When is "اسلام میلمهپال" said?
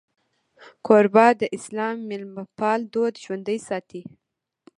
1.57-2.79